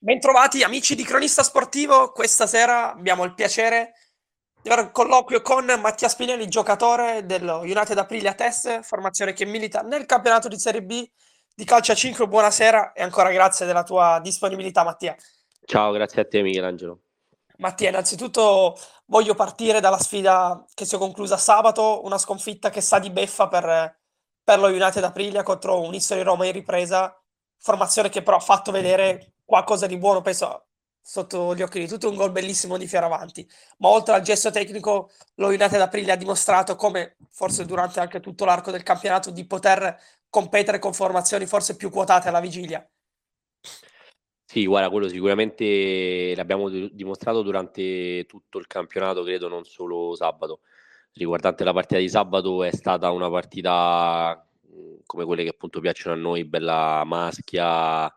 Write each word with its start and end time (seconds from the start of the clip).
Bentrovati 0.00 0.62
amici 0.62 0.94
di 0.94 1.02
Cronista 1.02 1.42
Sportivo, 1.42 2.12
questa 2.12 2.46
sera 2.46 2.92
abbiamo 2.92 3.24
il 3.24 3.34
piacere 3.34 3.94
di 4.62 4.68
avere 4.68 4.86
un 4.86 4.92
colloquio 4.92 5.42
con 5.42 5.64
Mattia 5.64 6.06
Spinelli, 6.06 6.46
giocatore 6.46 7.26
dello 7.26 7.58
United 7.62 7.98
Aprilia 7.98 8.32
Test, 8.34 8.82
formazione 8.82 9.32
che 9.32 9.44
milita 9.44 9.80
nel 9.80 10.06
campionato 10.06 10.46
di 10.46 10.56
Serie 10.56 10.84
B 10.84 11.04
di 11.52 11.64
calcio 11.64 11.90
a 11.90 11.96
5. 11.96 12.28
Buonasera 12.28 12.92
e 12.92 13.02
ancora 13.02 13.32
grazie 13.32 13.66
della 13.66 13.82
tua 13.82 14.20
disponibilità 14.22 14.84
Mattia. 14.84 15.16
Ciao, 15.64 15.90
grazie 15.90 16.22
a 16.22 16.28
te 16.28 16.42
Michelangelo. 16.42 17.00
Mattia, 17.56 17.88
innanzitutto 17.88 18.78
voglio 19.06 19.34
partire 19.34 19.80
dalla 19.80 19.98
sfida 19.98 20.64
che 20.74 20.84
si 20.84 20.94
è 20.94 20.98
conclusa 20.98 21.36
sabato, 21.36 22.04
una 22.04 22.18
sconfitta 22.18 22.70
che 22.70 22.82
sa 22.82 23.00
di 23.00 23.10
beffa 23.10 23.48
per, 23.48 23.98
per 24.44 24.60
lo 24.60 24.68
United 24.68 25.02
Aprilia 25.02 25.42
contro 25.42 25.80
un 25.80 25.92
History 25.92 26.22
Roma 26.22 26.46
in 26.46 26.52
ripresa, 26.52 27.20
formazione 27.58 28.10
che 28.10 28.22
però 28.22 28.36
ha 28.36 28.40
fatto 28.40 28.70
vedere 28.70 29.32
qualcosa 29.48 29.86
di 29.86 29.96
buono, 29.96 30.20
penso 30.20 30.66
sotto 31.00 31.54
gli 31.54 31.62
occhi 31.62 31.78
di 31.78 31.88
tutti, 31.88 32.04
un 32.04 32.16
gol 32.16 32.32
bellissimo 32.32 32.76
di 32.76 32.86
Fioravanti. 32.86 33.48
Ma 33.78 33.88
oltre 33.88 34.12
al 34.12 34.20
gesto 34.20 34.50
tecnico, 34.50 35.10
lo 35.36 35.46
United 35.46 35.80
Aprilia 35.80 36.12
ha 36.12 36.16
dimostrato 36.16 36.76
come, 36.76 37.16
forse 37.30 37.64
durante 37.64 37.98
anche 37.98 38.20
tutto 38.20 38.44
l'arco 38.44 38.70
del 38.70 38.82
campionato, 38.82 39.30
di 39.30 39.46
poter 39.46 39.98
competere 40.28 40.78
con 40.78 40.92
formazioni 40.92 41.46
forse 41.46 41.76
più 41.76 41.88
quotate 41.88 42.28
alla 42.28 42.40
vigilia. 42.40 42.86
Sì, 44.44 44.66
guarda, 44.66 44.90
quello 44.90 45.08
sicuramente 45.08 46.34
l'abbiamo 46.36 46.68
dimostrato 46.68 47.40
durante 47.40 48.26
tutto 48.26 48.58
il 48.58 48.66
campionato, 48.66 49.22
credo 49.22 49.48
non 49.48 49.64
solo 49.64 50.14
sabato. 50.14 50.60
Riguardante 51.12 51.64
la 51.64 51.72
partita 51.72 51.98
di 51.98 52.10
sabato 52.10 52.62
è 52.64 52.70
stata 52.70 53.10
una 53.10 53.30
partita 53.30 54.46
come 55.06 55.24
quelle 55.24 55.42
che 55.42 55.50
appunto 55.50 55.80
piacciono 55.80 56.14
a 56.14 56.18
noi, 56.18 56.44
bella 56.44 57.02
maschia, 57.04 58.12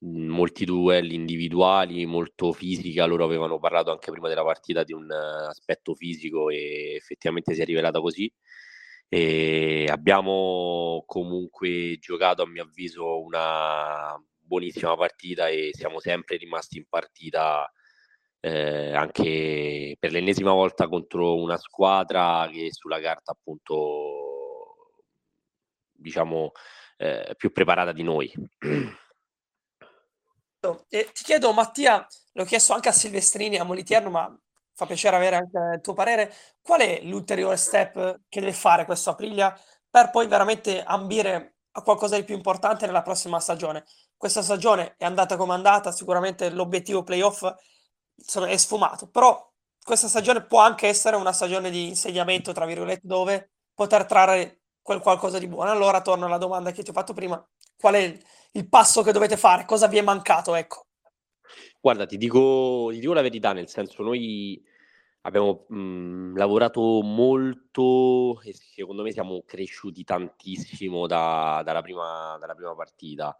molti 0.00 0.64
duelli 0.64 1.14
individuali, 1.14 2.04
molto 2.06 2.52
fisica, 2.52 3.06
loro 3.06 3.24
avevano 3.24 3.58
parlato 3.58 3.90
anche 3.90 4.10
prima 4.10 4.28
della 4.28 4.44
partita 4.44 4.84
di 4.84 4.92
un 4.92 5.10
aspetto 5.10 5.94
fisico 5.94 6.50
e 6.50 6.94
effettivamente 6.96 7.54
si 7.54 7.62
è 7.62 7.64
rivelata 7.64 8.00
così. 8.00 8.30
E 9.08 9.86
abbiamo 9.88 11.04
comunque 11.06 11.98
giocato, 12.00 12.42
a 12.42 12.46
mio 12.46 12.64
avviso, 12.64 13.22
una 13.22 14.20
buonissima 14.38 14.96
partita 14.96 15.48
e 15.48 15.70
siamo 15.72 16.00
sempre 16.00 16.36
rimasti 16.36 16.78
in 16.78 16.84
partita 16.88 17.70
eh, 18.40 18.92
anche 18.94 19.96
per 19.98 20.10
l'ennesima 20.12 20.52
volta 20.52 20.86
contro 20.88 21.36
una 21.36 21.56
squadra 21.56 22.46
che 22.52 22.68
sulla 22.72 23.00
carta 23.00 23.32
appunto 23.32 24.92
diciamo 25.92 26.52
eh, 26.98 27.34
più 27.36 27.52
preparata 27.52 27.92
di 27.92 28.02
noi. 28.02 28.32
E 30.88 31.10
ti 31.12 31.24
chiedo, 31.24 31.52
Mattia, 31.52 32.06
l'ho 32.32 32.44
chiesto 32.44 32.72
anche 32.72 32.88
a 32.88 32.92
Silvestrini, 32.92 33.58
a 33.58 33.64
Moliterno, 33.64 34.10
ma 34.10 34.38
fa 34.74 34.86
piacere 34.86 35.16
avere 35.16 35.36
anche 35.36 35.58
il 35.74 35.80
tuo 35.80 35.92
parere. 35.92 36.32
Qual 36.60 36.80
è 36.80 37.00
l'ulteriore 37.02 37.56
step 37.56 38.20
che 38.28 38.40
deve 38.40 38.52
fare 38.52 38.84
questo 38.84 39.10
Aprilia 39.10 39.56
per 39.88 40.10
poi 40.10 40.26
veramente 40.26 40.82
ambire 40.82 41.56
a 41.72 41.82
qualcosa 41.82 42.16
di 42.16 42.24
più 42.24 42.34
importante 42.34 42.86
nella 42.86 43.02
prossima 43.02 43.38
stagione? 43.40 43.84
Questa 44.16 44.42
stagione 44.42 44.94
è 44.96 45.04
andata 45.04 45.36
come 45.36 45.52
è 45.52 45.56
andata, 45.56 45.92
sicuramente 45.92 46.50
l'obiettivo 46.50 47.02
playoff 47.02 47.44
è 48.46 48.56
sfumato, 48.56 49.08
però 49.08 49.52
questa 49.82 50.08
stagione 50.08 50.44
può 50.44 50.60
anche 50.60 50.88
essere 50.88 51.16
una 51.16 51.32
stagione 51.32 51.70
di 51.70 51.88
insegnamento, 51.88 52.52
tra 52.52 52.64
virgolette, 52.64 53.06
dove 53.06 53.50
poter 53.74 54.06
trarre 54.06 54.62
quel 54.80 55.00
qualcosa 55.00 55.38
di 55.38 55.46
buono. 55.46 55.70
Allora 55.70 56.00
torno 56.00 56.26
alla 56.26 56.38
domanda 56.38 56.70
che 56.70 56.82
ti 56.82 56.90
ho 56.90 56.92
fatto 56.92 57.12
prima, 57.12 57.44
qual 57.76 57.94
è 57.94 58.18
il 58.56 58.68
passo 58.68 59.02
che 59.02 59.12
dovete 59.12 59.36
fare? 59.36 59.64
Cosa 59.64 59.88
vi 59.88 59.98
è 59.98 60.02
mancato? 60.02 60.54
Ecco. 60.54 60.86
Guarda, 61.80 62.06
ti 62.06 62.16
dico, 62.16 62.88
ti 62.90 62.98
dico 62.98 63.12
la 63.12 63.20
verità, 63.20 63.52
nel 63.52 63.68
senso 63.68 64.02
noi 64.02 64.62
abbiamo 65.22 65.66
mh, 65.68 66.36
lavorato 66.36 67.00
molto 67.02 68.40
e 68.42 68.54
secondo 68.54 69.02
me 69.02 69.12
siamo 69.12 69.42
cresciuti 69.44 70.04
tantissimo 70.04 71.06
da, 71.06 71.62
dalla, 71.64 71.82
prima, 71.82 72.36
dalla 72.38 72.54
prima 72.54 72.74
partita. 72.74 73.36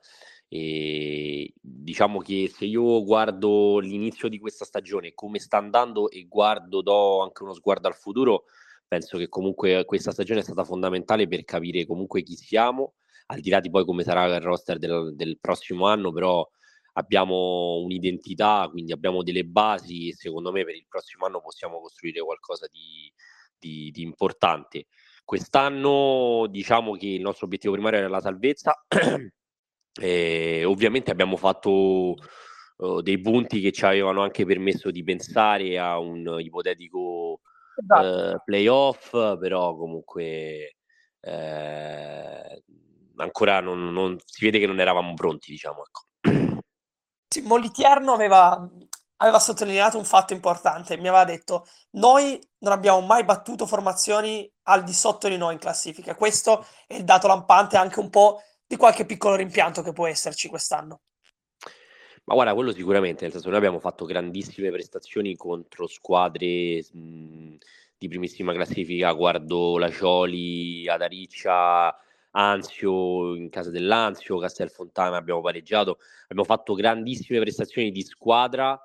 E 0.48 1.52
diciamo 1.60 2.20
che 2.20 2.50
se 2.54 2.64
io 2.64 3.02
guardo 3.04 3.78
l'inizio 3.78 4.28
di 4.28 4.38
questa 4.38 4.64
stagione, 4.64 5.14
come 5.14 5.38
sta 5.38 5.56
andando 5.56 6.10
e 6.10 6.26
guardo, 6.28 6.82
do 6.82 7.22
anche 7.22 7.42
uno 7.42 7.54
sguardo 7.54 7.88
al 7.88 7.94
futuro, 7.94 8.44
penso 8.86 9.16
che 9.16 9.28
comunque 9.28 9.84
questa 9.84 10.12
stagione 10.12 10.40
è 10.40 10.44
stata 10.44 10.64
fondamentale 10.64 11.26
per 11.28 11.44
capire 11.44 11.86
comunque 11.86 12.22
chi 12.22 12.36
siamo, 12.36 12.94
al 13.26 13.40
di 13.40 13.50
là 13.50 13.60
di 13.60 13.70
poi 13.70 13.84
come 13.84 14.02
sarà 14.02 14.24
il 14.26 14.40
roster 14.40 14.78
del, 14.78 15.14
del 15.14 15.38
prossimo 15.40 15.86
anno, 15.86 16.12
però 16.12 16.46
abbiamo 16.94 17.78
un'identità, 17.82 18.68
quindi 18.70 18.92
abbiamo 18.92 19.22
delle 19.22 19.44
basi 19.44 20.08
e 20.08 20.14
secondo 20.14 20.52
me 20.52 20.64
per 20.64 20.74
il 20.74 20.86
prossimo 20.88 21.26
anno 21.26 21.40
possiamo 21.40 21.80
costruire 21.80 22.20
qualcosa 22.20 22.66
di, 22.70 23.12
di, 23.58 23.90
di 23.90 24.02
importante. 24.02 24.86
Quest'anno 25.24 26.46
diciamo 26.50 26.92
che 26.96 27.06
il 27.06 27.22
nostro 27.22 27.46
obiettivo 27.46 27.74
primario 27.74 27.98
era 28.00 28.08
la 28.08 28.20
salvezza. 28.20 28.84
e 30.00 30.64
ovviamente 30.64 31.10
abbiamo 31.10 31.36
fatto 31.36 32.14
uh, 32.76 33.00
dei 33.00 33.20
punti 33.20 33.60
che 33.60 33.72
ci 33.72 33.84
avevano 33.84 34.22
anche 34.22 34.44
permesso 34.44 34.90
di 34.90 35.02
pensare 35.04 35.78
a 35.78 35.98
un 35.98 36.36
ipotetico 36.40 37.40
esatto. 37.76 38.34
uh, 38.34 38.42
playoff, 38.44 39.10
però 39.38 39.76
comunque 39.76 40.76
eh, 41.20 42.62
ancora 43.16 43.60
non, 43.60 43.92
non, 43.92 44.18
si 44.24 44.44
vede 44.44 44.58
che 44.58 44.66
non 44.66 44.80
eravamo 44.80 45.14
pronti, 45.14 45.50
diciamo. 45.50 45.82
Ecco. 45.84 46.62
Sì, 47.34 47.40
Molitierno 47.40 48.12
aveva, 48.12 48.70
aveva 49.16 49.40
sottolineato 49.40 49.98
un 49.98 50.04
fatto 50.04 50.34
importante, 50.34 50.96
mi 50.96 51.08
aveva 51.08 51.24
detto 51.24 51.66
noi 51.94 52.38
non 52.58 52.70
abbiamo 52.70 53.00
mai 53.00 53.24
battuto 53.24 53.66
formazioni 53.66 54.48
al 54.68 54.84
di 54.84 54.92
sotto 54.92 55.26
di 55.26 55.36
noi 55.36 55.54
in 55.54 55.58
classifica, 55.58 56.14
questo 56.14 56.64
è 56.86 56.94
il 56.94 57.02
dato 57.02 57.26
lampante 57.26 57.76
anche 57.76 57.98
un 57.98 58.08
po' 58.08 58.40
di 58.64 58.76
qualche 58.76 59.04
piccolo 59.04 59.34
rimpianto 59.34 59.82
che 59.82 59.92
può 59.92 60.06
esserci 60.06 60.48
quest'anno. 60.48 61.00
Ma 62.26 62.34
guarda, 62.34 62.54
quello 62.54 62.72
sicuramente, 62.72 63.24
nel 63.24 63.32
senso 63.32 63.48
noi 63.48 63.58
abbiamo 63.58 63.80
fatto 63.80 64.06
grandissime 64.06 64.70
prestazioni 64.70 65.36
contro 65.36 65.86
squadre 65.86 66.82
mh, 66.90 67.56
di 67.98 68.08
primissima 68.08 68.52
classifica, 68.54 69.12
guardo 69.12 69.76
la 69.76 69.90
Cioli, 69.90 70.88
Adariccia, 70.88 71.94
Anzio 72.36 73.34
in 73.36 73.48
casa 73.48 73.70
dell'Anzio, 73.70 74.38
Castelfontana 74.38 75.16
abbiamo 75.16 75.40
pareggiato, 75.40 75.98
abbiamo 76.24 76.44
fatto 76.44 76.74
grandissime 76.74 77.40
prestazioni 77.40 77.90
di 77.90 78.02
squadra 78.02 78.78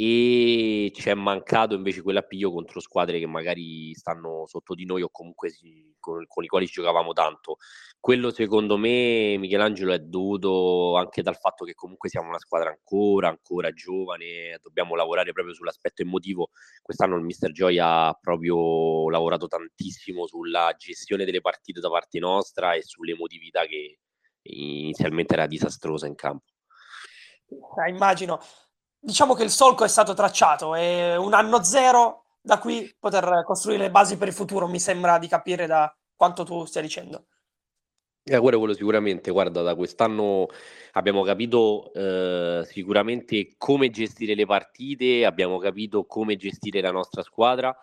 e 0.00 0.92
ci 0.94 1.08
è 1.08 1.14
mancato 1.14 1.74
invece 1.74 2.02
quell'appiglio 2.02 2.52
contro 2.52 2.78
squadre 2.78 3.18
che 3.18 3.26
magari 3.26 3.92
stanno 3.94 4.46
sotto 4.46 4.76
di 4.76 4.84
noi 4.84 5.02
o 5.02 5.08
comunque 5.10 5.50
si, 5.50 5.92
con, 5.98 6.24
con, 6.28 6.44
i 6.44 6.46
quali 6.46 6.66
giocavamo 6.66 7.12
tanto. 7.12 7.56
Quello 7.98 8.30
secondo 8.30 8.76
me, 8.76 9.36
Michelangelo, 9.38 9.92
è 9.92 9.98
dovuto 9.98 10.96
anche 10.96 11.20
dal 11.20 11.34
fatto 11.36 11.64
che 11.64 11.74
comunque 11.74 12.08
siamo 12.08 12.28
una 12.28 12.38
squadra 12.38 12.70
ancora, 12.70 13.26
ancora 13.26 13.72
giovane, 13.72 14.60
dobbiamo 14.62 14.94
lavorare 14.94 15.32
proprio 15.32 15.52
sull'aspetto 15.52 16.02
emotivo. 16.02 16.50
Quest'anno 16.80 17.16
il 17.16 17.24
Mister 17.24 17.50
Joy 17.50 17.80
ha 17.80 18.16
proprio 18.20 19.10
lavorato 19.10 19.48
tantissimo 19.48 20.28
sulla 20.28 20.76
gestione 20.78 21.24
delle 21.24 21.40
partite 21.40 21.80
da 21.80 21.90
parte 21.90 22.20
nostra 22.20 22.74
e 22.74 22.84
sull'emotività 22.84 23.66
che 23.66 23.98
inizialmente 24.42 25.34
era 25.34 25.48
disastrosa 25.48 26.06
in 26.06 26.14
campo. 26.14 26.52
Ah, 27.82 27.88
immagino 27.88 28.38
diciamo 28.98 29.34
che 29.34 29.44
il 29.44 29.50
solco 29.50 29.84
è 29.84 29.88
stato 29.88 30.14
tracciato 30.14 30.74
e 30.74 31.16
un 31.16 31.34
anno 31.34 31.62
zero 31.62 32.24
da 32.40 32.58
qui 32.58 32.94
poter 32.98 33.42
costruire 33.44 33.82
le 33.84 33.90
basi 33.90 34.16
per 34.16 34.28
il 34.28 34.34
futuro, 34.34 34.66
mi 34.68 34.80
sembra 34.80 35.18
di 35.18 35.28
capire 35.28 35.66
da 35.66 35.94
quanto 36.14 36.44
tu 36.44 36.64
stia 36.64 36.80
dicendo. 36.80 37.26
Eh, 38.24 38.38
quello, 38.38 38.58
quello 38.58 38.74
sicuramente, 38.74 39.30
guarda, 39.30 39.62
da 39.62 39.74
quest'anno 39.74 40.48
abbiamo 40.92 41.22
capito 41.22 41.90
eh, 41.94 42.62
sicuramente 42.66 43.54
come 43.56 43.90
gestire 43.90 44.34
le 44.34 44.44
partite, 44.44 45.24
abbiamo 45.24 45.58
capito 45.58 46.04
come 46.04 46.36
gestire 46.36 46.80
la 46.80 46.90
nostra 46.90 47.22
squadra. 47.22 47.74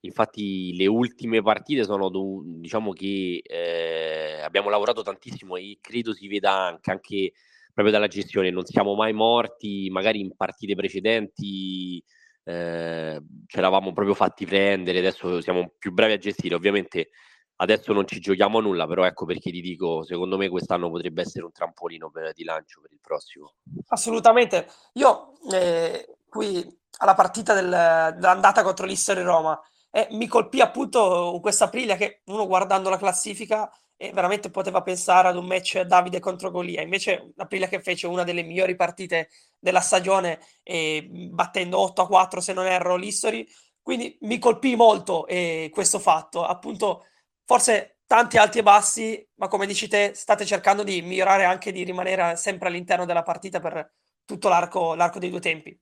Infatti 0.00 0.74
le 0.74 0.86
ultime 0.86 1.42
partite 1.42 1.84
sono, 1.84 2.10
diciamo 2.42 2.92
che 2.92 3.42
eh, 3.44 4.40
abbiamo 4.42 4.70
lavorato 4.70 5.02
tantissimo 5.02 5.56
e 5.56 5.78
credo 5.82 6.14
si 6.14 6.26
veda 6.28 6.52
anche, 6.52 6.90
anche 6.90 7.32
proprio 7.72 7.94
dalla 7.94 8.08
gestione, 8.08 8.50
non 8.50 8.64
siamo 8.64 8.94
mai 8.94 9.12
morti, 9.12 9.88
magari 9.90 10.20
in 10.20 10.34
partite 10.36 10.74
precedenti 10.74 12.02
eh, 12.44 13.20
ci 13.46 13.58
eravamo 13.58 13.92
proprio 13.92 14.14
fatti 14.14 14.46
prendere, 14.46 14.98
adesso 14.98 15.40
siamo 15.40 15.72
più 15.78 15.92
bravi 15.92 16.12
a 16.12 16.18
gestire, 16.18 16.54
ovviamente 16.54 17.10
adesso 17.56 17.92
non 17.92 18.06
ci 18.06 18.20
giochiamo 18.20 18.60
nulla, 18.60 18.86
però 18.86 19.04
ecco 19.04 19.26
perché 19.26 19.50
ti 19.50 19.60
dico, 19.60 20.02
secondo 20.04 20.36
me 20.36 20.48
quest'anno 20.48 20.90
potrebbe 20.90 21.22
essere 21.22 21.44
un 21.44 21.52
trampolino 21.52 22.10
per, 22.10 22.32
di 22.32 22.44
lancio 22.44 22.80
per 22.80 22.92
il 22.92 23.00
prossimo. 23.00 23.54
Assolutamente, 23.88 24.66
io 24.94 25.32
eh, 25.52 26.16
qui 26.28 26.78
alla 26.98 27.14
partita 27.14 27.54
del, 27.54 28.14
dell'andata 28.18 28.62
contro 28.62 28.86
l'Issere 28.86 29.22
Roma, 29.22 29.60
eh, 29.90 30.08
mi 30.12 30.26
colpì 30.26 30.60
appunto 30.60 31.38
questa 31.40 31.66
Aprilia 31.66 31.96
che 31.96 32.22
uno 32.26 32.46
guardando 32.46 32.88
la 32.88 32.98
classifica 32.98 33.70
e 34.02 34.12
veramente 34.14 34.48
poteva 34.50 34.80
pensare 34.80 35.28
ad 35.28 35.36
un 35.36 35.44
match 35.44 35.82
Davide 35.82 36.20
contro 36.20 36.50
Golia. 36.50 36.80
Invece 36.80 37.34
Aprilia 37.36 37.68
che 37.68 37.82
fece 37.82 38.06
una 38.06 38.24
delle 38.24 38.42
migliori 38.42 38.74
partite 38.74 39.28
della 39.58 39.80
stagione, 39.80 40.40
eh, 40.62 41.06
battendo 41.30 41.78
8 41.78 42.00
a 42.00 42.06
4 42.06 42.40
se 42.40 42.54
non 42.54 42.64
erro 42.64 42.96
l'History, 42.96 43.46
quindi 43.82 44.16
mi 44.22 44.38
colpì 44.38 44.74
molto 44.74 45.26
eh, 45.26 45.68
questo 45.70 45.98
fatto, 45.98 46.42
appunto 46.46 47.08
forse 47.44 47.98
tanti 48.06 48.38
alti 48.38 48.60
e 48.60 48.62
bassi, 48.62 49.28
ma 49.34 49.48
come 49.48 49.66
dici 49.66 49.86
te 49.86 50.12
state 50.14 50.46
cercando 50.46 50.82
di 50.82 51.02
migliorare 51.02 51.44
anche 51.44 51.70
di 51.70 51.84
rimanere 51.84 52.36
sempre 52.36 52.68
all'interno 52.68 53.04
della 53.04 53.22
partita 53.22 53.60
per 53.60 53.92
tutto 54.24 54.48
l'arco, 54.48 54.94
l'arco 54.94 55.18
dei 55.18 55.28
due 55.28 55.40
tempi. 55.40 55.78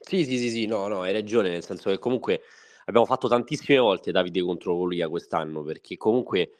Sì, 0.00 0.24
sì, 0.24 0.36
sì, 0.36 0.50
sì, 0.50 0.66
no, 0.66 0.88
no, 0.88 1.02
hai 1.02 1.12
ragione, 1.12 1.48
nel 1.50 1.62
senso 1.62 1.90
che 1.90 2.00
comunque 2.00 2.40
abbiamo 2.86 3.06
fatto 3.06 3.28
tantissime 3.28 3.78
volte 3.78 4.10
Davide 4.10 4.42
contro 4.42 4.74
Golia 4.74 5.08
quest'anno, 5.08 5.62
perché 5.62 5.96
comunque 5.96 6.56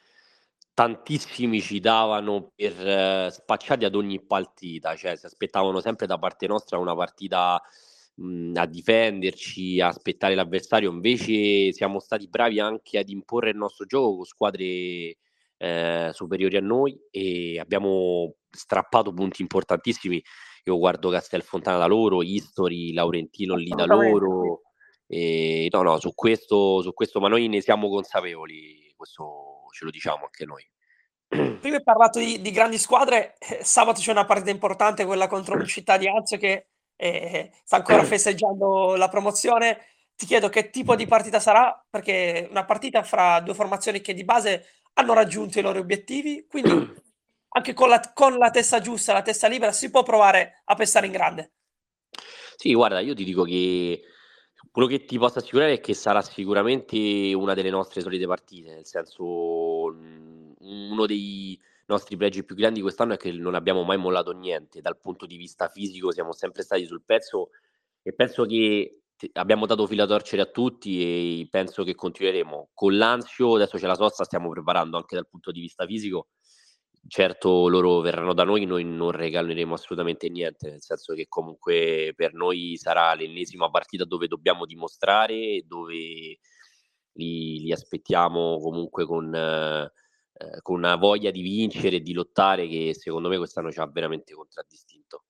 tantissimi 0.73 1.61
ci 1.61 1.79
davano 1.79 2.51
per 2.55 2.87
eh, 2.87 3.29
spacciati 3.31 3.85
ad 3.85 3.95
ogni 3.95 4.21
partita, 4.23 4.95
cioè 4.95 5.15
si 5.15 5.25
aspettavano 5.25 5.81
sempre 5.81 6.07
da 6.07 6.17
parte 6.17 6.47
nostra 6.47 6.77
una 6.77 6.95
partita 6.95 7.61
mh, 8.15 8.53
a 8.55 8.65
difenderci, 8.65 9.79
a 9.79 9.87
aspettare 9.87 10.35
l'avversario, 10.35 10.91
invece 10.91 11.71
siamo 11.73 11.99
stati 11.99 12.27
bravi 12.27 12.59
anche 12.59 12.97
ad 12.97 13.09
imporre 13.09 13.51
il 13.51 13.57
nostro 13.57 13.85
gioco 13.85 14.15
con 14.17 14.25
squadre 14.25 15.17
eh, 15.57 16.09
superiori 16.11 16.57
a 16.57 16.61
noi 16.61 16.99
e 17.11 17.59
abbiamo 17.59 18.35
strappato 18.49 19.13
punti 19.13 19.41
importantissimi 19.41 20.21
io 20.65 20.77
guardo 20.77 21.09
Castelfontana 21.09 21.77
da 21.77 21.87
loro, 21.87 22.21
History, 22.21 22.93
Laurentino 22.93 23.55
lì 23.55 23.69
da 23.69 23.85
loro. 23.85 24.61
E, 25.07 25.67
no, 25.69 25.81
no, 25.81 25.99
su 25.99 26.13
questo, 26.15 26.81
su 26.81 26.93
questo, 26.93 27.19
ma 27.19 27.27
noi 27.27 27.47
ne 27.47 27.61
siamo 27.61 27.89
consapevoli, 27.89 28.93
questo 28.95 29.52
ce 29.73 29.85
lo 29.85 29.91
diciamo 29.91 30.25
anche 30.25 30.45
noi. 30.45 30.65
Prima 31.59 31.77
hai 31.77 31.83
parlato 31.83 32.19
di, 32.19 32.41
di 32.41 32.51
grandi 32.51 32.77
squadre, 32.77 33.35
eh, 33.39 33.63
sabato 33.63 33.99
c'è 33.99 34.11
una 34.11 34.25
partita 34.25 34.51
importante, 34.51 35.05
quella 35.05 35.27
contro 35.27 35.57
la 35.57 35.65
città 35.67 35.97
di 35.97 36.07
Anzio 36.07 36.37
che 36.37 36.67
eh, 36.95 37.51
sta 37.63 37.77
ancora 37.77 38.03
festeggiando 38.05 38.95
la 38.95 39.09
promozione. 39.09 39.85
Ti 40.15 40.27
chiedo 40.27 40.47
che 40.47 40.69
tipo 40.69 40.95
di 40.95 41.07
partita 41.07 41.39
sarà, 41.39 41.83
perché 41.89 42.47
una 42.49 42.65
partita 42.65 43.01
fra 43.01 43.39
due 43.39 43.55
formazioni 43.55 43.99
che 43.99 44.13
di 44.13 44.23
base 44.23 44.67
hanno 44.93 45.13
raggiunto 45.13 45.57
i 45.57 45.63
loro 45.63 45.79
obiettivi, 45.79 46.45
quindi 46.47 47.01
anche 47.55 47.73
con 47.73 47.89
la, 47.89 47.99
con 48.13 48.37
la 48.37 48.51
testa 48.51 48.79
giusta, 48.79 49.11
la 49.11 49.23
testa 49.23 49.47
libera, 49.47 49.71
si 49.71 49.89
può 49.89 50.03
provare 50.03 50.61
a 50.65 50.75
pestare 50.75 51.07
in 51.07 51.11
grande. 51.11 51.53
Sì, 52.55 52.73
guarda, 52.75 52.99
io 52.99 53.15
ti 53.15 53.23
dico 53.23 53.43
che 53.43 54.01
quello 54.73 54.87
che 54.87 55.05
ti 55.05 55.19
posso 55.19 55.37
assicurare 55.37 55.73
è 55.73 55.79
che 55.79 55.93
sarà 55.93 56.23
sicuramente 56.23 57.31
una 57.35 57.53
delle 57.53 57.69
nostre 57.69 58.01
solite 58.01 58.25
partite, 58.25 58.73
nel 58.73 58.87
senso 58.87 59.23
uno 59.23 61.05
dei 61.05 61.59
nostri 61.85 62.17
pregi 62.17 62.43
più 62.43 62.55
grandi 62.55 62.81
quest'anno 62.81 63.13
è 63.13 63.17
che 63.17 63.31
non 63.31 63.53
abbiamo 63.53 63.83
mai 63.83 63.97
mollato 63.97 64.31
niente 64.31 64.81
dal 64.81 64.97
punto 64.97 65.27
di 65.27 65.37
vista 65.37 65.67
fisico, 65.67 66.11
siamo 66.11 66.33
sempre 66.33 66.63
stati 66.63 66.87
sul 66.87 67.03
pezzo 67.05 67.49
e 68.01 68.13
penso 68.13 68.45
che 68.45 69.01
abbiamo 69.33 69.67
dato 69.67 69.85
filo 69.85 70.01
a 70.05 70.07
torcere 70.07 70.41
a 70.41 70.47
tutti 70.47 71.41
e 71.41 71.47
penso 71.51 71.83
che 71.83 71.93
continueremo. 71.93 72.69
Con 72.73 72.97
l'Anzio, 72.97 73.53
adesso 73.53 73.77
c'è 73.77 73.85
la 73.85 73.93
sosta, 73.93 74.23
stiamo 74.23 74.49
preparando 74.49 74.97
anche 74.97 75.13
dal 75.13 75.27
punto 75.27 75.51
di 75.51 75.59
vista 75.59 75.85
fisico 75.85 76.29
certo 77.07 77.67
loro 77.67 77.99
verranno 77.99 78.33
da 78.33 78.43
noi, 78.43 78.65
noi 78.65 78.83
non 78.83 79.11
regaleremo 79.11 79.73
assolutamente 79.73 80.29
niente, 80.29 80.69
nel 80.69 80.81
senso 80.81 81.13
che 81.13 81.27
comunque 81.27 82.13
per 82.15 82.33
noi 82.33 82.77
sarà 82.77 83.13
l'ennesima 83.13 83.69
partita 83.69 84.05
dove 84.05 84.27
dobbiamo 84.27 84.65
dimostrare, 84.65 85.63
dove 85.65 85.95
li, 87.13 87.59
li 87.59 87.71
aspettiamo 87.71 88.59
comunque 88.59 89.05
con, 89.05 89.33
eh, 89.33 89.91
con 90.61 90.77
una 90.77 90.95
voglia 90.95 91.31
di 91.31 91.41
vincere 91.41 91.97
e 91.97 92.01
di 92.01 92.13
lottare 92.13 92.67
che 92.67 92.93
secondo 92.93 93.29
me 93.29 93.37
quest'anno 93.37 93.71
ci 93.71 93.79
ha 93.79 93.87
veramente 93.87 94.33
contraddistinto. 94.33 95.23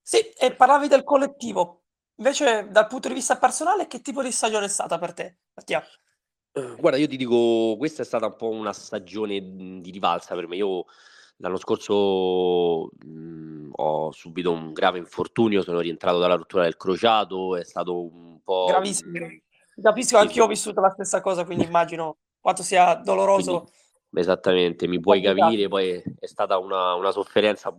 Sì, 0.00 0.18
e 0.30 0.54
parlavi 0.54 0.88
del 0.88 1.04
collettivo. 1.04 1.82
Invece, 2.16 2.68
dal 2.70 2.86
punto 2.86 3.08
di 3.08 3.14
vista 3.14 3.36
personale, 3.36 3.86
che 3.86 4.00
tipo 4.00 4.22
di 4.22 4.32
stagione 4.32 4.64
è 4.64 4.68
stata 4.68 4.98
per 4.98 5.12
te, 5.12 5.38
Mattia? 5.54 5.84
Guarda, 6.78 6.98
io 6.98 7.06
ti 7.06 7.16
dico, 7.16 7.76
questa 7.76 8.02
è 8.02 8.04
stata 8.04 8.26
un 8.26 8.36
po' 8.36 8.50
una 8.50 8.72
stagione, 8.72 9.40
mhmm, 9.40 9.80
di 9.80 9.90
rivalsa 9.90 10.34
per 10.34 10.46
me. 10.46 10.56
Io 10.56 10.84
l'anno 11.36 11.56
scorso, 11.56 12.90
mhmm, 13.04 13.70
ho 13.74 14.10
subito 14.12 14.52
un 14.52 14.72
grave 14.72 14.98
infortunio, 14.98 15.62
sono 15.62 15.80
rientrato 15.80 16.18
dalla 16.18 16.34
rottura 16.34 16.64
del 16.64 16.76
crociato, 16.76 17.56
è 17.56 17.64
stato 17.64 18.02
un 18.02 18.40
po', 18.42 18.66
Gravissimo. 18.66 19.26
Capisco, 19.80 20.16
sì, 20.16 20.22
anch'io 20.22 20.44
ho 20.44 20.48
vissuto 20.48 20.80
la 20.80 20.90
stessa 20.90 21.20
cosa, 21.20 21.44
quindi 21.44 21.64
immagino 21.66 22.16
quanto 22.40 22.62
sia 22.62 22.94
doloroso. 22.94 23.58
Quindi, 24.10 24.20
esattamente, 24.20 24.86
mi 24.88 24.98
puoi 24.98 25.20
capire, 25.22 25.68
poi 25.68 26.02
è 26.18 26.26
stata 26.26 26.58
una 26.58 26.94
una 26.94 27.12
sofferenza 27.12 27.74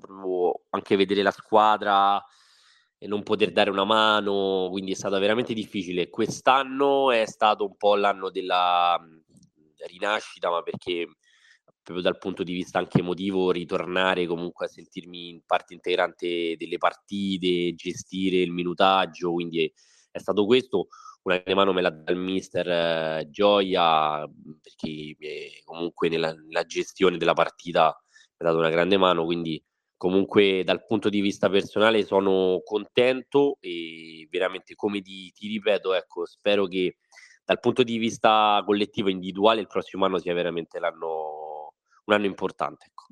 anche 0.69 0.95
vedere 0.95 1.21
la 1.21 1.31
squadra 1.31 2.23
non 3.07 3.23
poter 3.23 3.51
dare 3.51 3.69
una 3.69 3.85
mano, 3.85 4.67
quindi 4.71 4.91
è 4.91 4.95
stata 4.95 5.19
veramente 5.19 5.53
difficile. 5.53 6.09
Quest'anno 6.09 7.11
è 7.11 7.25
stato 7.25 7.65
un 7.65 7.77
po' 7.77 7.95
l'anno 7.95 8.29
della 8.29 8.99
rinascita, 9.87 10.49
ma 10.49 10.61
perché 10.61 11.07
proprio 11.81 12.01
dal 12.01 12.19
punto 12.19 12.43
di 12.43 12.53
vista 12.53 12.77
anche 12.77 12.99
emotivo, 12.99 13.51
ritornare 13.51 14.27
comunque 14.27 14.65
a 14.65 14.69
sentirmi 14.69 15.29
in 15.29 15.41
parte 15.45 15.73
integrante 15.73 16.55
delle 16.55 16.77
partite, 16.77 17.73
gestire 17.73 18.37
il 18.37 18.51
minutaggio, 18.51 19.31
quindi 19.33 19.71
è, 20.11 20.19
stato 20.19 20.45
questo. 20.45 20.87
Una 21.23 21.41
mano 21.55 21.73
me 21.73 21.81
l'ha 21.81 21.89
dà 21.89 22.11
il 22.11 22.17
mister 22.17 22.67
eh, 22.69 23.27
Gioia, 23.29 24.27
perché 24.61 25.15
eh, 25.19 25.61
comunque 25.63 26.09
nella, 26.09 26.31
nella, 26.33 26.63
gestione 26.63 27.17
della 27.17 27.33
partita 27.33 27.99
mi 28.37 28.47
ha 28.47 28.51
dato 28.51 28.57
una 28.57 28.69
grande 28.69 28.97
mano, 28.97 29.25
quindi 29.25 29.61
comunque 29.99 30.63
dal 30.63 30.85
punto 30.85 31.09
di 31.09 31.19
vista 31.19 31.49
personale 31.49 32.05
sono 32.05 32.61
contento 32.63 33.57
e 33.59 34.25
veramente 34.31 34.73
come 34.73 35.01
ti, 35.01 35.29
ti, 35.33 35.49
ripeto, 35.49 35.93
ecco, 35.93 36.25
spero 36.25 36.67
che 36.67 36.99
dal 37.43 37.59
punto 37.59 37.83
di 37.83 37.97
vista 37.97 38.63
collettivo 38.65 39.09
individuale 39.09 39.59
il 39.59 39.67
prossimo 39.67 40.05
anno 40.05 40.17
sia 40.17 40.33
veramente 40.33 40.79
l'anno, 40.79 41.73
un 42.05 42.13
anno 42.13 42.25
importante. 42.27 42.85
Ecco. 42.85 43.07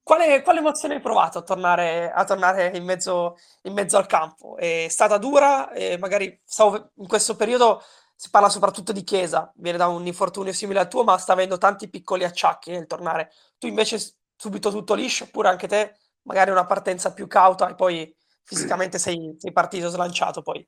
Quale, 0.00 0.40
quale, 0.42 0.60
emozione 0.60 0.94
hai 0.94 1.00
provato 1.00 1.38
a 1.38 1.42
tornare, 1.42 2.12
a 2.12 2.24
tornare 2.24 2.76
in, 2.76 2.84
mezzo, 2.84 3.36
in, 3.62 3.72
mezzo, 3.72 3.96
al 3.96 4.06
campo? 4.06 4.56
È 4.56 4.86
stata 4.88 5.18
dura? 5.18 5.72
Magari 5.98 6.40
stavo, 6.44 6.92
in 6.94 7.08
questo 7.08 7.34
periodo 7.34 7.82
si 8.14 8.30
parla 8.30 8.48
soprattutto 8.48 8.92
di 8.92 9.02
Chiesa, 9.02 9.52
viene 9.56 9.78
da 9.78 9.88
un 9.88 10.06
infortunio 10.06 10.52
simile 10.52 10.78
al 10.78 10.88
tuo, 10.88 11.02
ma 11.02 11.18
sta 11.18 11.32
avendo 11.32 11.58
tanti 11.58 11.90
piccoli 11.90 12.22
acciacchi 12.22 12.70
nel 12.70 12.86
tornare. 12.86 13.32
Tu 13.58 13.66
invece 13.66 13.98
subito 14.38 14.70
tutto 14.70 14.94
liscio, 14.94 15.24
oppure 15.24 15.48
anche 15.48 15.66
te 15.66 15.96
magari 16.22 16.50
una 16.50 16.64
partenza 16.64 17.12
più 17.12 17.26
cauta 17.26 17.68
e 17.68 17.74
poi 17.74 18.14
fisicamente 18.44 18.98
sei, 18.98 19.34
sei 19.36 19.52
partito 19.52 19.88
slanciato 19.88 20.40
poi? 20.42 20.66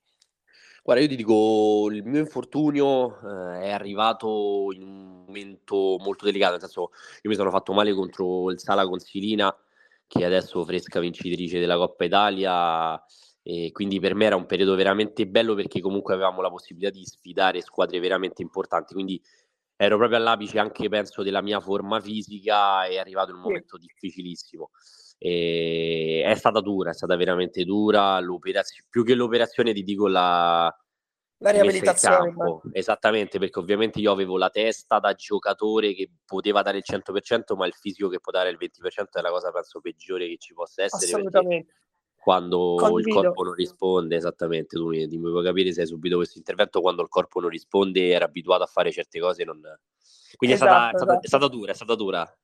Guarda, 0.82 1.02
io 1.02 1.08
ti 1.08 1.16
dico, 1.16 1.88
il 1.90 2.02
mio 2.04 2.20
infortunio 2.20 3.20
eh, 3.20 3.60
è 3.64 3.70
arrivato 3.70 4.70
in 4.72 4.82
un 4.82 5.24
momento 5.26 5.98
molto 6.00 6.24
delicato, 6.24 6.52
nel 6.52 6.60
senso 6.60 6.90
io 7.22 7.30
mi 7.30 7.36
sono 7.36 7.50
fatto 7.50 7.72
male 7.72 7.92
contro 7.92 8.50
il 8.50 8.58
Sala 8.58 8.86
Consilina, 8.86 9.54
che 10.06 10.24
adesso 10.24 10.64
fresca 10.64 10.98
vincitrice 10.98 11.60
della 11.60 11.76
Coppa 11.76 12.04
Italia, 12.04 13.00
e 13.42 13.70
quindi 13.72 14.00
per 14.00 14.14
me 14.14 14.24
era 14.24 14.36
un 14.36 14.46
periodo 14.46 14.74
veramente 14.74 15.26
bello 15.26 15.54
perché 15.54 15.80
comunque 15.80 16.14
avevamo 16.14 16.40
la 16.40 16.50
possibilità 16.50 16.90
di 16.90 17.04
sfidare 17.04 17.60
squadre 17.60 18.00
veramente 18.00 18.40
importanti, 18.42 18.94
quindi 18.94 19.22
ero 19.82 19.96
proprio 19.96 20.18
all'apice 20.18 20.58
anche 20.58 20.90
penso 20.90 21.22
della 21.22 21.40
mia 21.40 21.58
forma 21.58 22.00
fisica, 22.00 22.84
è 22.84 22.98
arrivato 22.98 23.32
un 23.32 23.40
momento 23.40 23.78
difficilissimo. 23.78 24.72
E 25.16 26.22
è 26.22 26.34
stata 26.34 26.60
dura, 26.60 26.90
è 26.90 26.92
stata 26.92 27.16
veramente 27.16 27.64
dura. 27.64 28.20
più 28.90 29.04
che 29.04 29.14
l'operazione, 29.14 29.72
ti 29.72 29.82
dico 29.82 30.06
la, 30.06 30.70
la 31.38 31.50
riabilitazione. 31.50 32.34
Esattamente, 32.72 33.38
perché 33.38 33.58
ovviamente 33.58 34.00
io 34.00 34.12
avevo 34.12 34.36
la 34.36 34.50
testa 34.50 34.98
da 34.98 35.14
giocatore 35.14 35.94
che 35.94 36.10
poteva 36.26 36.60
dare 36.60 36.76
il 36.76 36.84
100%, 36.86 37.56
ma 37.56 37.66
il 37.66 37.72
fisico 37.72 38.10
che 38.10 38.20
può 38.20 38.32
dare 38.32 38.50
il 38.50 38.58
20% 38.58 39.18
è 39.18 39.22
la 39.22 39.30
cosa 39.30 39.50
penso 39.50 39.80
peggiore 39.80 40.26
che 40.26 40.36
ci 40.36 40.52
possa 40.52 40.82
essere. 40.82 41.06
Assolutamente 41.06 41.72
quando 42.20 42.74
Condivido. 42.76 43.18
il 43.18 43.24
corpo 43.24 43.42
non 43.44 43.54
risponde, 43.54 44.16
esattamente, 44.16 44.76
tu 44.76 44.88
mi, 44.88 45.06
mi 45.06 45.30
puoi 45.30 45.42
capire 45.42 45.72
se 45.72 45.80
hai 45.80 45.86
subito 45.86 46.16
questo 46.16 46.36
intervento, 46.36 46.82
quando 46.82 47.02
il 47.02 47.08
corpo 47.08 47.40
non 47.40 47.48
risponde 47.48 48.08
era 48.08 48.26
abituato 48.26 48.62
a 48.62 48.66
fare 48.66 48.92
certe 48.92 49.18
cose, 49.18 49.42
non... 49.44 49.60
quindi 50.36 50.54
esatto, 50.54 50.70
è, 50.70 50.76
stata, 50.76 50.94
esatto. 50.94 50.96
È, 50.96 50.98
stata, 50.98 51.20
è, 51.20 51.26
stata, 51.26 51.48
dura, 51.48 51.72
è 51.72 51.74
stata 51.74 51.94
dura. 51.94 52.38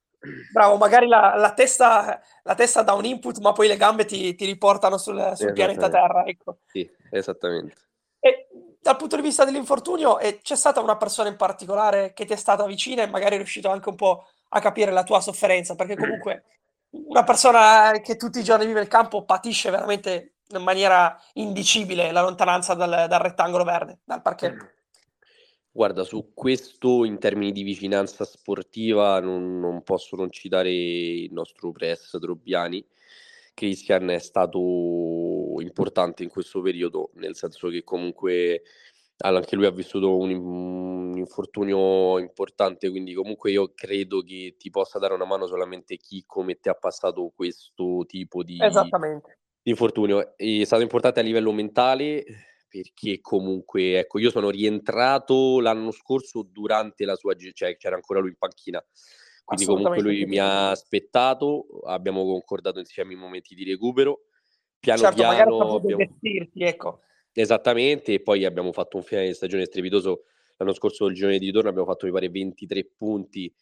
Bravo, 0.51 0.77
magari 0.79 1.07
la, 1.07 1.35
la, 1.37 1.53
testa, 1.53 2.21
la 2.43 2.55
testa 2.55 2.83
dà 2.83 2.95
un 2.95 3.05
input, 3.05 3.39
ma 3.41 3.53
poi 3.53 3.69
le 3.69 3.77
gambe 3.77 4.07
ti, 4.07 4.35
ti 4.35 4.47
riportano 4.47 4.97
sul, 4.97 5.33
sul 5.35 5.53
pianeta 5.53 5.91
Terra. 5.91 6.25
Ecco. 6.25 6.59
Sì, 6.67 6.91
esattamente. 7.11 7.75
E 8.19 8.49
dal 8.81 8.97
punto 8.97 9.17
di 9.17 9.23
vista 9.23 9.45
dell'infortunio, 9.45 10.19
eh, 10.19 10.41
c'è 10.41 10.57
stata 10.57 10.81
una 10.81 10.97
persona 10.97 11.29
in 11.29 11.37
particolare 11.37 12.13
che 12.15 12.25
ti 12.25 12.33
è 12.33 12.37
stata 12.37 12.65
vicina 12.65 13.03
e 13.03 13.09
magari 13.09 13.35
è 13.35 13.39
riuscito 13.39 13.69
anche 13.69 13.91
un 13.91 13.97
po' 13.97 14.27
a 14.49 14.61
capire 14.61 14.91
la 14.91 15.03
tua 15.03 15.21
sofferenza, 15.21 15.75
perché 15.75 15.97
comunque 15.97 16.45
una 17.07 17.25
persona 17.25 18.01
che 18.03 18.17
tutti 18.17 18.39
i 18.39 18.45
giorni 18.45 18.67
vive 18.67 18.81
il 18.81 18.89
campo 18.89 19.25
patisce 19.25 19.71
veramente 19.71 20.37
in 20.49 20.63
maniera 20.63 21.21
indicibile 21.35 22.13
la 22.13 22.23
lontananza 22.23 22.75
dal, 22.75 23.07
dal 23.09 23.21
rettangolo 23.21 23.65
verde, 23.65 24.01
dal 24.05 24.23
parchetto. 24.23 24.71
Guarda, 25.71 26.05
su 26.05 26.33
questo 26.33 27.05
in 27.05 27.19
termini 27.19 27.53
di 27.53 27.63
vicinanza 27.63 28.25
sportiva 28.25 29.21
non, 29.21 29.59
non 29.61 29.83
posso 29.83 30.17
non 30.17 30.31
citare 30.31 30.73
il 30.73 31.33
nostro 31.33 31.71
press 31.71 32.17
Drobbiani, 32.17 32.85
Christian 33.53 34.11
è 34.11 34.19
stato 34.19 34.59
importante 35.61 36.23
in 36.23 36.29
questo 36.29 36.61
periodo, 36.61 37.11
nel 37.15 37.35
senso 37.37 37.69
che 37.69 37.85
comunque 37.85 38.63
anche 39.19 39.57
lui 39.57 39.65
ha 39.65 39.71
vissuto 39.71 40.17
un, 40.17 40.31
infortunio 41.27 42.19
importante, 42.19 42.89
quindi 42.89 43.13
comunque 43.13 43.51
io 43.51 43.73
credo 43.75 44.23
che 44.23 44.55
ti 44.57 44.71
possa 44.71 44.99
dare 44.99 45.13
una 45.13 45.27
mano 45.27 45.47
solamente 45.47 45.97
chi 45.97 46.25
come 46.25 46.55
te 46.61 46.71
ha 46.71 46.75
passato 46.75 47.33
questo 47.35 48.05
tipo 48.07 48.43
di, 48.43 48.57
di 48.57 49.71
infortunio. 49.71 50.37
È 50.37 50.65
stato 50.65 50.83
importante 50.83 51.21
a 51.21 51.23
livello 51.23 51.53
mentale 51.53 52.25
perché 52.69 53.21
comunque, 53.21 53.99
ecco, 53.99 54.19
io 54.19 54.31
sono 54.31 54.51
rientrato 54.51 55.61
l'anno 55.61 55.91
scorso 55.91 56.43
durante 56.43 57.05
la 57.05 57.17
sua, 57.17 57.35
cioè 57.35 57.77
c'era 57.77 57.95
ancora 57.95 58.21
lui 58.21 58.31
in 58.31 58.37
panchina, 58.37 58.85
quindi 59.45 59.65
comunque 59.65 60.01
lui 60.01 60.25
mi 60.27 60.39
ha 60.39 60.71
aspettato, 60.71 61.67
abbiamo 61.85 62.25
concordato 62.25 62.79
insieme 62.79 63.15
i 63.15 63.17
momenti 63.17 63.55
di 63.55 63.65
recupero, 63.65 64.23
piano 64.79 65.01
certo, 65.01 65.17
piano... 65.17 65.75
Abbiamo... 65.75 65.97
Vestirti, 65.97 66.63
ecco. 66.63 67.01
Esattamente, 67.33 68.15
e 68.15 68.21
poi 68.21 68.45
abbiamo 68.45 68.73
fatto 68.73 68.97
un 68.97 69.03
finale 69.03 69.29
di 69.29 69.35
stagione 69.35 69.67
strepitoso 69.67 70.25
l'anno 70.57 70.75
scorso, 70.75 71.07
il 71.07 71.15
girone 71.15 71.39
di 71.39 71.47
ritorno, 71.47 71.69
abbiamo 71.69 71.87
fatto 71.87 72.07
mi 72.07 72.13
pare 72.13 72.29
23 72.29 72.93
punti, 72.97 73.53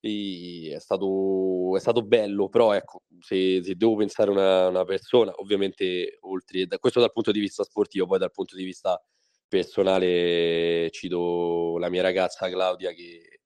è 0.00 0.78
stato, 0.78 1.76
è 1.76 1.80
stato 1.80 2.02
bello, 2.02 2.48
però 2.48 2.72
ecco, 2.72 3.02
se, 3.20 3.62
se 3.62 3.74
devo 3.74 3.96
pensare 3.96 4.30
a 4.30 4.32
una, 4.32 4.68
una, 4.68 4.84
persona, 4.84 5.32
ovviamente 5.36 6.18
oltre, 6.20 6.66
da, 6.66 6.78
questo 6.78 7.00
dal 7.00 7.12
punto 7.12 7.32
di 7.32 7.40
vista 7.40 7.64
sportivo, 7.64 8.06
poi 8.06 8.18
dal 8.18 8.30
punto 8.30 8.56
di 8.56 8.64
vista 8.64 9.02
personale 9.48 10.90
cito 10.90 11.78
la 11.78 11.88
mia 11.88 12.02
ragazza 12.02 12.50
Claudia 12.50 12.92
che 12.92 13.40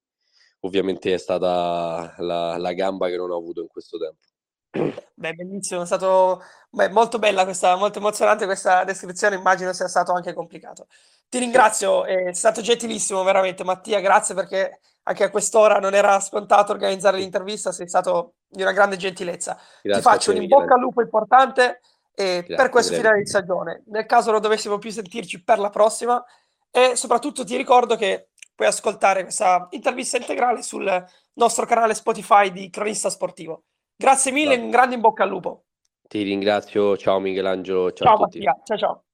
ovviamente 0.60 1.14
è 1.14 1.16
stata 1.16 2.14
la, 2.18 2.56
la 2.58 2.72
gamba 2.72 3.08
che 3.08 3.16
non 3.16 3.30
ho 3.30 3.36
avuto 3.36 3.60
in 3.62 3.68
questo 3.68 3.98
tempo. 3.98 4.31
Beh, 5.14 5.34
bellissimo, 5.34 5.82
è 5.82 5.86
stato 5.86 6.42
beh, 6.70 6.88
molto 6.88 7.18
bella 7.18 7.44
questa, 7.44 7.76
molto 7.76 7.98
emozionante 7.98 8.46
questa 8.46 8.84
descrizione, 8.84 9.36
immagino 9.36 9.72
sia 9.72 9.86
stato 9.86 10.12
anche 10.12 10.32
complicato. 10.32 10.86
Ti 11.28 11.38
ringrazio, 11.38 12.04
è 12.04 12.32
stato 12.32 12.62
gentilissimo 12.62 13.22
veramente 13.22 13.64
Mattia, 13.64 14.00
grazie 14.00 14.34
perché 14.34 14.80
anche 15.04 15.24
a 15.24 15.30
quest'ora 15.30 15.78
non 15.78 15.94
era 15.94 16.18
scontato 16.20 16.72
organizzare 16.72 17.18
l'intervista, 17.18 17.70
sei 17.70 17.88
stato 17.88 18.34
di 18.48 18.62
una 18.62 18.72
grande 18.72 18.96
gentilezza. 18.96 19.58
Grazie 19.82 20.02
Ti 20.02 20.08
faccio 20.08 20.30
un 20.30 20.42
in 20.42 20.48
bocca 20.48 20.74
al 20.74 20.80
lupo 20.80 21.02
importante 21.02 21.80
eh, 22.14 22.44
per 22.46 22.68
questo 22.70 22.94
finale 22.94 23.18
di 23.18 23.26
stagione. 23.26 23.82
Nel 23.86 24.06
caso 24.06 24.30
non 24.30 24.40
dovessimo 24.40 24.78
più 24.78 24.90
sentirci 24.90 25.42
per 25.42 25.58
la 25.58 25.70
prossima 25.70 26.22
e 26.70 26.96
soprattutto 26.96 27.44
ti 27.44 27.56
ricordo 27.56 27.96
che 27.96 28.28
puoi 28.54 28.68
ascoltare 28.68 29.22
questa 29.22 29.66
intervista 29.70 30.16
integrale 30.16 30.62
sul 30.62 31.04
nostro 31.34 31.66
canale 31.66 31.94
Spotify 31.94 32.50
di 32.50 32.70
Cronista 32.70 33.10
Sportivo. 33.10 33.64
Grazie 34.02 34.32
mille, 34.32 34.56
un 34.56 34.68
grande 34.68 34.96
in 34.96 35.00
bocca 35.00 35.22
al 35.22 35.28
lupo. 35.28 35.66
Ti 36.08 36.22
ringrazio, 36.22 36.96
ciao 36.96 37.20
Michelangelo, 37.20 37.92
ciao, 37.92 38.08
ciao 38.08 38.14
a 38.14 38.26
tutti. 38.26 38.38
Mattia, 38.44 38.60
ciao 38.64 38.76
ciao. 38.76 39.04